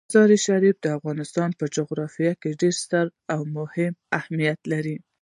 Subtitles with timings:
[0.09, 4.97] مزارشریف د افغانستان په جغرافیه کې ډیر ستر او مهم اهمیت لري.